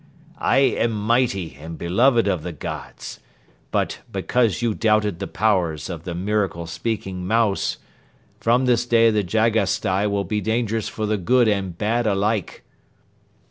[0.39, 3.19] I am mighty and beloved of the Gods
[3.69, 7.77] but, because you doubted the powers of the miracle speaking mouse,
[8.39, 12.63] from this day the Jagasstai will be dangerous for the good and bad alike.